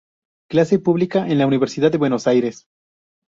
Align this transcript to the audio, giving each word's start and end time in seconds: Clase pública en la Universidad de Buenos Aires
Clase 0.49 0.79
pública 0.79 1.27
en 1.27 1.37
la 1.37 1.45
Universidad 1.45 1.91
de 1.91 1.99
Buenos 1.99 2.25
Aires 2.25 2.65